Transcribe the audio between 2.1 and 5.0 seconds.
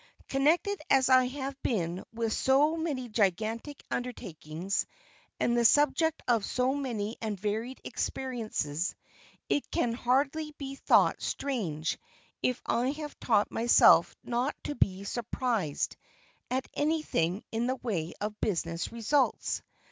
with so many gigantic undertakings,